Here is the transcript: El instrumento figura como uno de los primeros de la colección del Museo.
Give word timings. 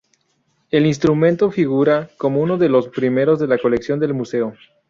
El 0.71 0.87
instrumento 0.87 1.51
figura 1.51 2.09
como 2.17 2.41
uno 2.41 2.57
de 2.57 2.69
los 2.69 2.87
primeros 2.87 3.37
de 3.37 3.45
la 3.45 3.59
colección 3.59 3.99
del 3.99 4.15
Museo. 4.15 4.53